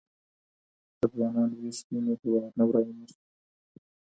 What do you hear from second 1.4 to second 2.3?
ويښ وي نو